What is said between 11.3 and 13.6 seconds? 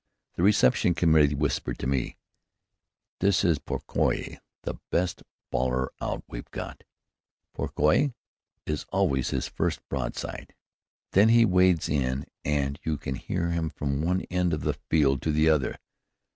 wades in and you can hear